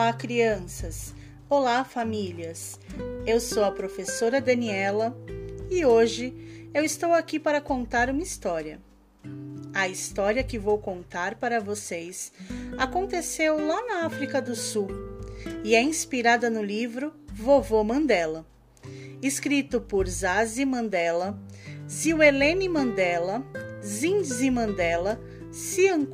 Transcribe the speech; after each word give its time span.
Olá, 0.00 0.14
crianças! 0.14 1.14
Olá, 1.46 1.84
famílias! 1.84 2.80
Eu 3.26 3.38
sou 3.38 3.62
a 3.62 3.70
professora 3.70 4.40
Daniela 4.40 5.14
e 5.70 5.84
hoje 5.84 6.34
eu 6.72 6.82
estou 6.82 7.12
aqui 7.12 7.38
para 7.38 7.60
contar 7.60 8.08
uma 8.08 8.22
história. 8.22 8.80
A 9.74 9.88
história 9.88 10.42
que 10.42 10.58
vou 10.58 10.78
contar 10.78 11.34
para 11.34 11.60
vocês 11.60 12.32
aconteceu 12.78 13.58
lá 13.58 13.84
na 13.84 14.06
África 14.06 14.40
do 14.40 14.56
Sul 14.56 14.88
e 15.62 15.74
é 15.74 15.82
inspirada 15.82 16.48
no 16.48 16.62
livro 16.62 17.12
Vovô 17.34 17.84
Mandela, 17.84 18.46
escrito 19.20 19.82
por 19.82 20.08
Zazi 20.08 20.64
Mandela, 20.64 21.38
Zilelene 21.86 22.70
Mandela, 22.70 23.44
Zinzi 23.84 24.50
Mandela, 24.50 25.20
Cian 25.52 26.06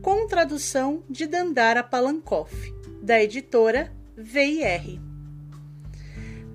com 0.00 0.28
tradução 0.28 1.02
de 1.10 1.26
Dandara 1.26 1.82
Palankoff, 1.82 2.72
da 3.04 3.22
editora 3.22 3.92
VIR. 4.16 4.98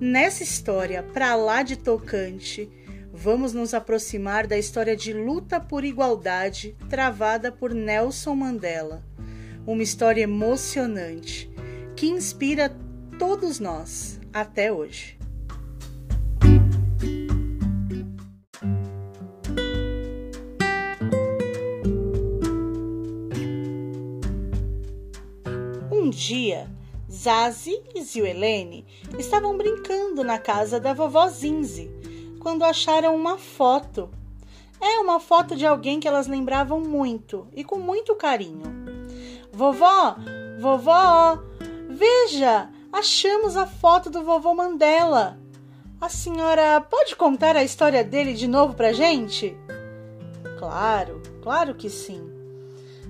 Nessa 0.00 0.42
história, 0.42 1.00
para 1.00 1.36
lá 1.36 1.62
de 1.62 1.76
tocante, 1.76 2.68
vamos 3.12 3.52
nos 3.52 3.72
aproximar 3.72 4.48
da 4.48 4.58
história 4.58 4.96
de 4.96 5.12
luta 5.12 5.60
por 5.60 5.84
igualdade 5.84 6.76
travada 6.88 7.52
por 7.52 7.72
Nelson 7.72 8.34
Mandela. 8.34 9.06
Uma 9.64 9.84
história 9.84 10.22
emocionante 10.22 11.48
que 11.94 12.08
inspira 12.08 12.76
todos 13.16 13.60
nós 13.60 14.18
até 14.32 14.72
hoje. 14.72 15.19
Dia, 26.20 26.68
Zazi 27.10 27.82
e 27.94 28.02
Zilelene 28.02 28.84
estavam 29.18 29.56
brincando 29.56 30.22
na 30.22 30.38
casa 30.38 30.78
da 30.78 30.92
vovó 30.92 31.26
Zinzi 31.28 31.90
quando 32.38 32.62
acharam 32.62 33.16
uma 33.16 33.38
foto. 33.38 34.10
É 34.78 34.98
uma 34.98 35.18
foto 35.18 35.56
de 35.56 35.64
alguém 35.64 35.98
que 35.98 36.06
elas 36.06 36.26
lembravam 36.26 36.78
muito 36.78 37.48
e 37.54 37.64
com 37.64 37.78
muito 37.78 38.14
carinho. 38.14 38.64
Vovó, 39.50 40.16
vovó, 40.60 41.42
veja, 41.88 42.68
achamos 42.92 43.56
a 43.56 43.66
foto 43.66 44.10
do 44.10 44.22
vovô 44.22 44.54
Mandela. 44.54 45.38
A 45.98 46.10
senhora 46.10 46.82
pode 46.82 47.16
contar 47.16 47.56
a 47.56 47.64
história 47.64 48.04
dele 48.04 48.34
de 48.34 48.46
novo 48.46 48.74
pra 48.74 48.92
gente? 48.92 49.56
Claro, 50.58 51.22
claro 51.42 51.74
que 51.74 51.88
sim. 51.88 52.30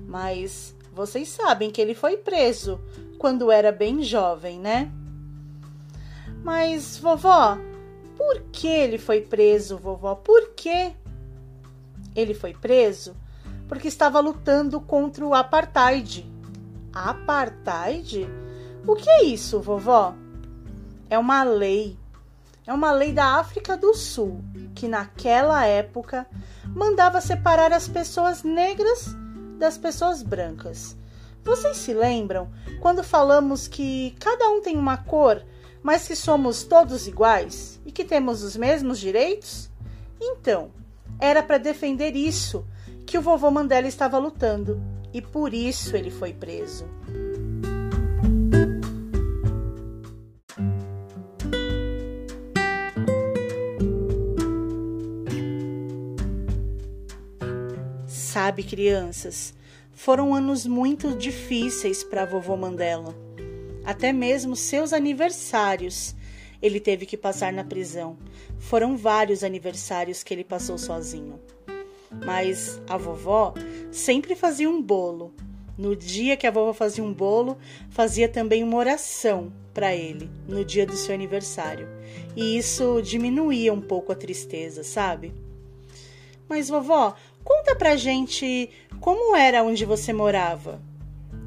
Mas 0.06 0.75
vocês 1.01 1.31
sabem 1.31 1.70
que 1.70 1.81
ele 1.81 1.95
foi 1.95 2.19
preso 2.19 2.79
quando 3.19 3.51
era 3.51 3.73
bem 3.73 4.03
jovem, 4.03 4.61
né? 4.61 4.93
Mas, 6.45 6.98
vovó, 6.98 7.56
por 8.19 8.43
que 8.53 8.69
ele 8.69 8.98
foi 8.98 9.23
preso, 9.23 9.78
vovó? 9.78 10.15
Por 10.15 10.51
quê? 10.51 10.93
Ele 12.15 12.34
foi 12.34 12.53
preso 12.53 13.17
porque 13.67 13.89
estava 13.89 14.21
lutando 14.21 14.78
contra 14.78 15.25
o 15.25 15.33
apartheid. 15.33 16.31
Apartheid? 16.93 18.28
O 18.87 18.95
que 18.95 19.09
é 19.09 19.25
isso, 19.25 19.59
vovó? 19.59 20.15
É 21.09 21.19
uma 21.19 21.43
lei. 21.44 21.97
É 22.66 22.75
uma 22.75 22.93
lei 22.93 23.15
da 23.15 23.39
África 23.39 23.75
do 23.75 23.94
Sul 23.94 24.44
que, 24.75 24.87
naquela 24.87 25.65
época, 25.65 26.27
mandava 26.66 27.22
separar 27.22 27.72
as 27.72 27.89
pessoas 27.89 28.43
negras 28.43 29.16
das 29.60 29.78
pessoas 29.78 30.22
brancas. 30.22 30.97
Vocês 31.44 31.76
se 31.76 31.94
lembram 31.94 32.50
quando 32.81 33.04
falamos 33.04 33.69
que 33.69 34.16
cada 34.19 34.48
um 34.50 34.60
tem 34.60 34.76
uma 34.76 34.97
cor, 34.97 35.44
mas 35.82 36.09
que 36.09 36.16
somos 36.16 36.65
todos 36.65 37.06
iguais 37.06 37.78
e 37.87 37.93
que 37.93 38.04
temos 38.04 38.43
os 38.43 38.56
mesmos 38.56 38.98
direitos? 38.98 39.71
Então, 40.21 40.71
era 41.21 41.43
para 41.43 41.59
defender 41.59 42.16
isso 42.16 42.66
que 43.06 43.16
o 43.16 43.22
vovô 43.22 43.50
Mandela 43.50 43.87
estava 43.87 44.19
lutando 44.19 44.82
e 45.12 45.22
por 45.22 45.54
isso 45.54 45.97
ele 45.97 46.10
foi 46.10 46.32
preso. 46.32 46.87
Sabe, 58.50 58.65
crianças, 58.65 59.55
foram 59.93 60.34
anos 60.34 60.66
muito 60.66 61.15
difíceis 61.15 62.03
para 62.03 62.25
vovô 62.25 62.56
Mandela. 62.56 63.15
Até 63.84 64.12
mesmo 64.12 64.56
seus 64.56 64.93
aniversários 64.93 66.16
ele 66.60 66.81
teve 66.81 67.06
que 67.06 67.16
passar 67.16 67.53
na 67.53 67.62
prisão. 67.62 68.19
Foram 68.59 68.97
vários 68.97 69.44
aniversários 69.44 70.25
que 70.25 70.34
ele 70.34 70.43
passou 70.43 70.77
sozinho. 70.77 71.39
Mas 72.27 72.83
a 72.89 72.97
vovó 72.97 73.55
sempre 73.93 74.34
fazia 74.34 74.69
um 74.69 74.83
bolo. 74.83 75.33
No 75.78 75.94
dia 75.94 76.37
que 76.37 76.49
a 76.49 76.50
vovó 76.50 76.72
fazia 76.72 77.05
um 77.05 77.15
bolo, 77.15 77.56
fazia 77.89 78.28
também 78.28 78.65
uma 78.65 78.78
oração 78.78 79.53
para 79.72 79.94
ele, 79.94 80.28
no 80.49 80.65
dia 80.65 80.84
do 80.84 80.97
seu 80.97 81.15
aniversário. 81.15 81.87
E 82.34 82.59
isso 82.59 83.00
diminuía 83.00 83.72
um 83.72 83.81
pouco 83.81 84.10
a 84.10 84.16
tristeza, 84.16 84.83
sabe? 84.83 85.33
Mas 86.50 86.69
vovó, 86.69 87.15
conta 87.45 87.75
pra 87.77 87.97
gente 87.97 88.71
como 89.01 89.37
era 89.37 89.62
onde 89.62 89.84
você 89.84 90.12
morava. 90.12 90.81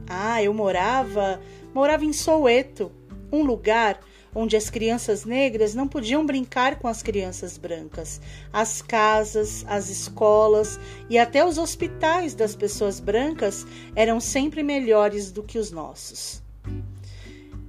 Ah, 0.07 0.41
eu 0.43 0.53
morava, 0.53 1.41
morava 1.73 2.05
em 2.05 2.13
Soweto, 2.13 2.91
um 3.31 3.43
lugar 3.43 3.99
onde 4.35 4.57
as 4.57 4.69
crianças 4.69 5.25
negras 5.25 5.75
não 5.75 5.87
podiam 5.87 6.25
brincar 6.25 6.77
com 6.79 6.87
as 6.87 7.03
crianças 7.03 7.57
brancas. 7.57 8.19
As 8.51 8.81
casas, 8.81 9.63
as 9.67 9.89
escolas 9.89 10.79
e 11.09 11.17
até 11.17 11.45
os 11.45 11.57
hospitais 11.57 12.33
das 12.33 12.55
pessoas 12.55 12.99
brancas 12.99 13.65
eram 13.95 14.19
sempre 14.19 14.63
melhores 14.63 15.31
do 15.31 15.43
que 15.43 15.59
os 15.59 15.71
nossos. 15.71 16.41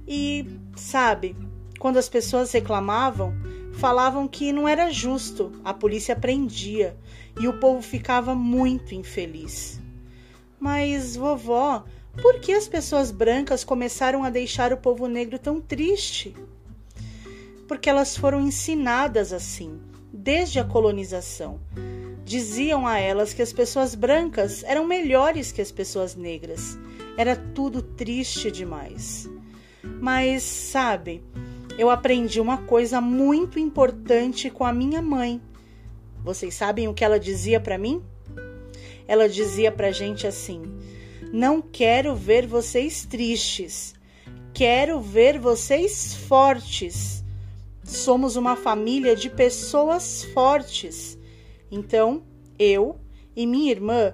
E, 0.07 0.45
sabe, 0.75 1.35
quando 1.79 1.97
as 1.97 2.09
pessoas 2.09 2.51
reclamavam, 2.51 3.33
falavam 3.77 4.27
que 4.27 4.51
não 4.51 4.67
era 4.67 4.91
justo, 4.91 5.51
a 5.63 5.73
polícia 5.73 6.15
prendia 6.15 6.97
e 7.39 7.47
o 7.47 7.59
povo 7.59 7.81
ficava 7.81 8.33
muito 8.33 8.95
infeliz. 8.95 9.79
Mas, 10.59 11.15
vovó, 11.15 11.83
por 12.21 12.39
que 12.39 12.53
as 12.53 12.67
pessoas 12.67 13.11
brancas 13.11 13.63
começaram 13.63 14.23
a 14.23 14.29
deixar 14.29 14.71
o 14.71 14.77
povo 14.77 15.07
negro 15.07 15.37
tão 15.37 15.59
triste? 15.59 16.33
Porque 17.67 17.89
elas 17.89 18.15
foram 18.15 18.39
ensinadas 18.41 19.33
assim, 19.33 19.79
desde 20.11 20.59
a 20.59 20.63
colonização. 20.63 21.59
Diziam 22.23 22.87
a 22.87 22.97
elas 22.97 23.33
que 23.33 23.41
as 23.41 23.53
pessoas 23.53 23.93
brancas 23.93 24.63
eram 24.63 24.87
melhores 24.87 25.51
que 25.51 25.61
as 25.61 25.71
pessoas 25.71 26.15
negras. 26.15 26.77
Era 27.17 27.35
tudo 27.35 27.81
triste 27.81 28.49
demais. 28.49 29.29
Mas, 29.83 30.41
sabe, 30.41 31.23
eu 31.77 31.89
aprendi 31.89 32.39
uma 32.39 32.59
coisa 32.59 33.01
muito 33.01 33.59
importante 33.59 34.49
com 34.49 34.63
a 34.63 34.71
minha 34.71 35.01
mãe. 35.01 35.41
Vocês 36.23 36.55
sabem 36.55 36.87
o 36.87 36.93
que 36.93 37.03
ela 37.03 37.19
dizia 37.19 37.59
para 37.59 37.77
mim? 37.77 38.01
Ela 39.07 39.27
dizia 39.27 39.71
pra 39.71 39.91
gente 39.91 40.25
assim: 40.25 40.63
Não 41.33 41.61
quero 41.61 42.15
ver 42.15 42.47
vocês 42.47 43.05
tristes, 43.05 43.93
quero 44.53 45.01
ver 45.01 45.37
vocês 45.37 46.15
fortes. 46.15 47.23
Somos 47.83 48.35
uma 48.35 48.55
família 48.55 49.15
de 49.15 49.29
pessoas 49.29 50.23
fortes. 50.33 51.19
Então, 51.69 52.23
eu 52.57 52.99
e 53.35 53.45
minha 53.45 53.69
irmã 53.69 54.13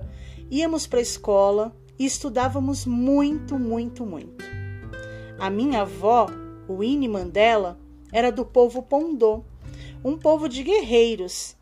íamos 0.49 0.87
para 0.87 0.99
a 0.99 1.03
escola 1.03 1.73
e 1.97 2.05
estudávamos 2.05 2.85
muito, 2.85 3.57
muito, 3.57 4.05
muito. 4.05 4.43
A 5.39 5.49
minha 5.49 5.83
avó 5.83 6.27
o 6.67 6.77
Winnie 6.77 7.07
Mandela 7.07 7.79
era 8.11 8.31
do 8.31 8.45
povo 8.45 8.81
Pondô, 8.81 9.43
um 10.03 10.17
povo 10.17 10.49
de 10.49 10.63
guerreiros. 10.63 11.55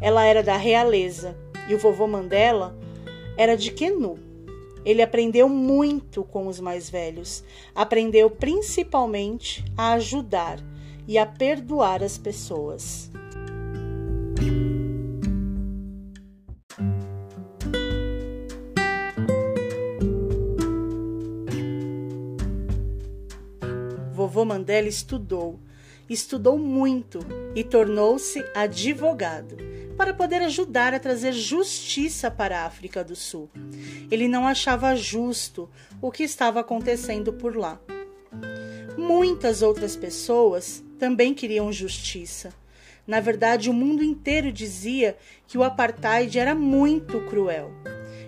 Ela 0.00 0.24
era 0.24 0.42
da 0.42 0.56
realeza 0.56 1.36
e 1.68 1.74
o 1.74 1.78
vovô 1.78 2.06
Mandela 2.06 2.76
era 3.36 3.56
de 3.56 3.70
Quenu. 3.72 4.18
Ele 4.84 5.02
aprendeu 5.02 5.48
muito 5.48 6.22
com 6.22 6.46
os 6.46 6.60
mais 6.60 6.88
velhos. 6.88 7.42
Aprendeu 7.74 8.30
principalmente 8.30 9.64
a 9.76 9.94
ajudar 9.94 10.60
e 11.08 11.18
a 11.18 11.26
perdoar 11.26 12.02
as 12.02 12.16
pessoas. 12.16 13.10
Vovô 24.36 24.44
Mandela 24.44 24.86
estudou, 24.86 25.58
estudou 26.10 26.58
muito 26.58 27.20
e 27.54 27.64
tornou-se 27.64 28.44
advogado. 28.54 29.56
para 29.96 30.12
poder 30.12 30.42
ajudar 30.42 30.92
a 30.92 31.00
trazer 31.00 31.32
justiça 31.32 32.30
para 32.30 32.60
a 32.60 32.66
África 32.66 33.02
do 33.02 33.16
Sul. 33.16 33.48
Ele 34.10 34.28
não 34.28 34.46
achava 34.46 34.94
justo 34.94 35.70
o 36.02 36.12
que 36.12 36.22
estava 36.22 36.60
acontecendo 36.60 37.32
por 37.32 37.56
lá. 37.56 37.80
Muitas 38.98 39.62
outras 39.62 39.96
pessoas 39.96 40.84
também 40.98 41.32
queriam 41.32 41.72
justiça. 41.72 42.52
Na 43.06 43.20
verdade, 43.20 43.70
o 43.70 43.72
mundo 43.72 44.04
inteiro 44.04 44.52
dizia 44.52 45.16
que 45.46 45.56
o 45.56 45.64
apartheid 45.64 46.38
era 46.38 46.54
muito 46.54 47.22
cruel 47.22 47.72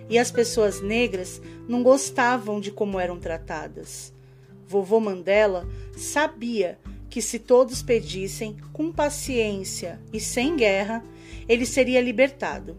e 0.09 0.17
as 0.17 0.31
pessoas 0.31 0.81
negras 0.81 1.39
não 1.67 1.83
gostavam 1.83 2.59
de 2.59 2.71
como 2.71 2.99
eram 2.99 3.19
tratadas. 3.19 4.11
Vovô 4.69 4.99
Mandela 4.99 5.67
sabia 5.99 6.79
que 7.09 7.21
se 7.21 7.39
todos 7.39 7.81
pedissem 7.81 8.57
com 8.71 8.91
paciência 8.91 9.99
e 10.13 10.19
sem 10.19 10.55
guerra, 10.55 11.03
ele 11.47 11.65
seria 11.65 12.01
libertado. 12.01 12.77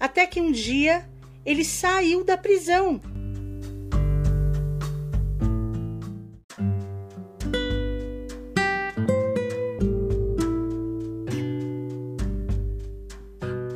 Até 0.00 0.26
que 0.26 0.40
um 0.40 0.50
dia 0.50 1.08
ele 1.44 1.64
saiu 1.64 2.24
da 2.24 2.36
prisão. 2.36 3.00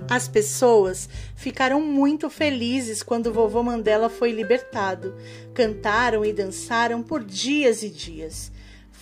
As 0.08 0.29
pessoas 0.29 1.08
ficaram 1.34 1.81
muito 1.81 2.29
felizes 2.29 3.02
quando 3.02 3.32
vovô 3.32 3.62
Mandela 3.62 4.11
foi 4.11 4.31
libertado. 4.31 5.14
Cantaram 5.55 6.23
e 6.23 6.34
dançaram 6.34 7.02
por 7.02 7.25
dias 7.25 7.82
e 7.82 7.88
dias. 7.88 8.52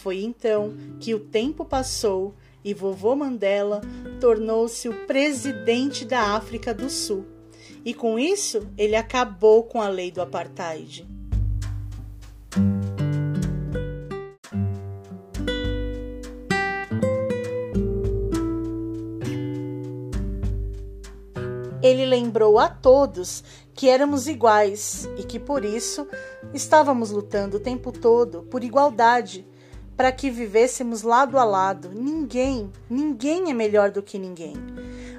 Foi 0.02 0.22
então 0.22 0.72
que 0.98 1.14
o 1.14 1.20
tempo 1.20 1.62
passou 1.62 2.34
e 2.64 2.72
vovô 2.72 3.14
Mandela 3.14 3.82
tornou-se 4.18 4.88
o 4.88 5.06
presidente 5.06 6.06
da 6.06 6.34
África 6.36 6.72
do 6.72 6.88
Sul. 6.88 7.26
E 7.84 7.92
com 7.92 8.18
isso, 8.18 8.66
ele 8.78 8.96
acabou 8.96 9.64
com 9.64 9.82
a 9.82 9.88
lei 9.88 10.10
do 10.10 10.22
apartheid. 10.22 11.06
Ele 21.82 22.06
lembrou 22.06 22.58
a 22.58 22.70
todos 22.70 23.44
que 23.74 23.90
éramos 23.90 24.26
iguais 24.26 25.06
e 25.18 25.24
que 25.24 25.38
por 25.38 25.62
isso 25.62 26.08
estávamos 26.54 27.10
lutando 27.10 27.58
o 27.58 27.60
tempo 27.60 27.92
todo 27.92 28.44
por 28.44 28.64
igualdade 28.64 29.49
para 30.00 30.12
que 30.12 30.30
vivêssemos 30.30 31.02
lado 31.02 31.38
a 31.38 31.44
lado. 31.44 31.90
Ninguém, 31.90 32.72
ninguém 32.88 33.50
é 33.50 33.52
melhor 33.52 33.90
do 33.90 34.02
que 34.02 34.18
ninguém. 34.18 34.54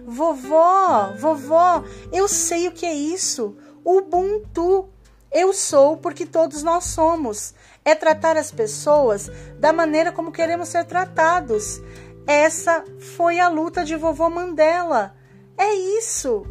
Vovó, 0.07 1.13
vovó, 1.19 1.83
eu 2.12 2.28
sei 2.28 2.68
o 2.68 2.72
que 2.72 2.88
é 2.88 2.92
isso. 2.92 3.56
Ubuntu. 3.86 4.89
Eu 5.31 5.54
sou 5.54 5.98
porque 5.98 6.25
todos 6.25 6.63
nós 6.63 6.86
somos. 6.86 7.54
É 7.86 7.94
tratar 7.94 8.36
as 8.38 8.51
pessoas 8.51 9.30
da 9.60 9.72
maneira 9.72 10.12
como 10.12 10.31
queremos 10.31 10.69
ser 10.69 10.84
tratados. 10.86 11.80
Essa 12.25 12.84
foi 13.16 13.39
a 13.39 13.50
luta 13.50 13.86
de 13.86 13.95
vovó 13.95 14.31
Mandela. 14.31 15.16
É 15.60 15.75
isso. 15.75 16.44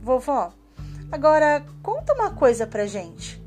Vovó, 0.00 0.54
agora 1.12 1.66
conta 1.82 2.14
uma 2.14 2.30
coisa 2.30 2.66
pra 2.66 2.86
gente. 2.86 3.43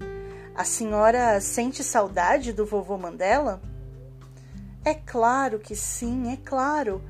A 0.58 0.64
senhora 0.64 1.40
sente 1.40 1.84
saudade 1.84 2.52
do 2.52 2.66
vovô 2.66 2.98
Mandela? 2.98 3.62
É 4.84 4.96
claro 4.96 5.60
que 5.60 5.76
sim, 5.76 6.32
é 6.34 6.36
claro. 6.36 7.04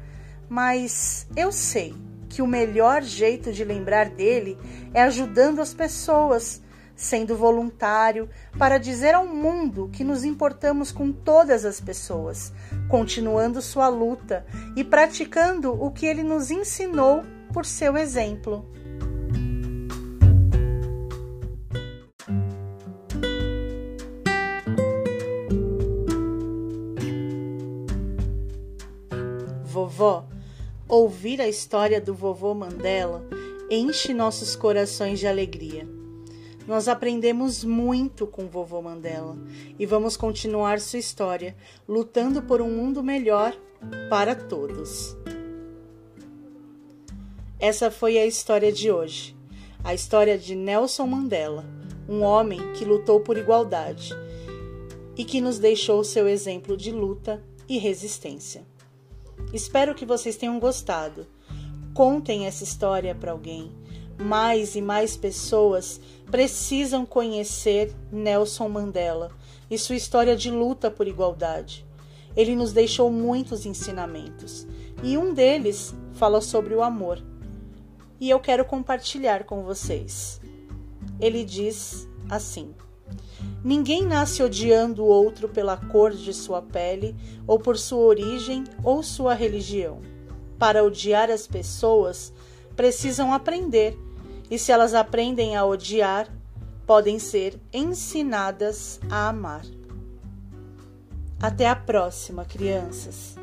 Mas 0.50 1.26
eu 1.34 1.50
sei 1.50 1.96
que 2.28 2.42
o 2.42 2.48
melhor 2.48 3.02
jeito 3.02 3.54
de 3.54 3.64
lembrar 3.64 4.10
dele 4.10 4.58
é 4.94 5.02
ajudando 5.02 5.62
as 5.62 5.74
pessoas, 5.74 6.62
sendo 6.94 7.38
voluntário, 7.38 8.30
para 8.60 8.78
dizer 8.78 9.16
ao 9.16 9.26
mundo 9.26 9.90
que 9.94 10.04
nos 10.04 10.26
importamos 10.26 10.92
com 10.92 11.10
todas 11.10 11.64
as 11.64 11.80
pessoas, 11.80 12.52
continuando 12.90 13.62
sua 13.62 13.88
luta 13.88 14.46
e 14.76 14.84
praticando 14.84 15.72
o 15.72 15.90
que 15.90 16.06
ele 16.06 16.22
nos 16.22 16.52
ensinou 16.52 17.24
por 17.54 17.66
seu 17.66 17.96
exemplo. 17.96 18.70
Vovó, 29.88 30.26
ouvir 30.86 31.40
a 31.40 31.48
história 31.48 32.02
do 32.02 32.14
vovô 32.14 32.54
Mandela 32.54 33.26
enche 33.72 34.14
nossos 34.14 34.54
corações 34.54 35.18
de 35.18 35.26
alegria. 35.26 35.88
Nós 36.68 36.90
aprendemos 36.90 37.64
muito 37.64 38.28
com 38.28 38.48
vovô 38.48 38.82
Mandela 38.82 39.38
e 39.80 39.86
vamos 39.86 40.18
continuar 40.18 40.82
sua 40.82 41.00
história, 41.00 41.56
lutando 41.88 42.42
por 42.42 42.62
um 42.62 42.70
mundo 42.70 43.02
melhor 43.02 43.56
para 44.10 44.36
todos. 44.36 45.16
Essa 47.58 47.90
foi 47.90 48.18
a 48.18 48.26
história 48.26 48.72
de 48.72 48.92
hoje. 48.92 49.36
A 49.84 49.94
história 49.94 50.38
de 50.38 50.54
Nelson 50.54 51.08
Mandela, 51.08 51.66
um 52.10 52.24
homem 52.24 52.74
que 52.74 52.84
lutou 52.84 53.22
por 53.22 53.38
igualdade 53.38 54.14
e 55.16 55.24
que 55.24 55.40
nos 55.40 55.58
deixou 55.60 56.04
seu 56.04 56.28
exemplo 56.28 56.76
de 56.76 56.92
luta 56.92 57.42
e 57.70 57.78
resistência. 57.78 58.66
Espero 59.54 59.96
que 59.96 60.06
vocês 60.06 60.36
tenham 60.36 60.60
gostado. 60.60 61.26
Contem 61.94 62.46
essa 62.46 62.64
história 62.64 63.16
para 63.16 63.32
alguém. 63.32 63.72
Mais 64.20 64.76
e 64.76 64.82
mais 64.82 65.16
pessoas 65.16 66.02
precisam 66.30 67.06
conhecer 67.06 67.94
Nelson 68.12 68.68
Mandela 68.68 69.32
e 69.70 69.78
sua 69.78 69.96
história 69.96 70.36
de 70.36 70.50
luta 70.50 70.90
por 70.90 71.08
igualdade. 71.08 71.86
Ele 72.36 72.56
nos 72.56 72.72
deixou 72.72 73.12
muitos 73.12 73.66
ensinamentos 73.66 74.68
e 75.04 75.18
um 75.18 75.34
deles 75.34 75.96
fala 76.14 76.42
sobre 76.42 76.74
o 76.74 76.84
amor. 76.84 77.24
E 78.20 78.30
eu 78.30 78.40
quero 78.40 78.66
compartilhar 78.66 79.44
com 79.44 79.64
vocês. 79.64 80.42
Ele 81.20 81.44
diz 81.44 82.08
assim: 82.30 82.74
Ninguém 83.64 84.06
nasce 84.06 84.44
odiando 84.44 85.04
o 85.04 85.08
outro 85.08 85.50
pela 85.50 85.78
cor 85.78 86.12
de 86.12 86.34
sua 86.34 86.62
pele, 86.62 87.16
ou 87.46 87.60
por 87.60 87.78
sua 87.78 88.00
origem 88.00 88.64
ou 88.84 89.02
sua 89.04 89.34
religião. 89.34 90.02
Para 90.58 90.84
odiar 90.84 91.30
as 91.30 91.48
pessoas, 91.48 92.34
precisam 92.76 93.34
aprender, 93.34 93.98
e 94.50 94.58
se 94.58 94.72
elas 94.72 94.94
aprendem 94.94 95.56
a 95.56 95.66
odiar, 95.66 96.28
podem 96.86 97.20
ser 97.20 97.60
ensinadas 97.74 99.00
a 99.10 99.28
amar. 99.28 99.66
Até 101.40 101.68
a 101.68 101.76
próxima, 101.76 102.46
crianças! 102.46 103.37